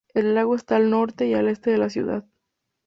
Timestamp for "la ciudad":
1.77-2.25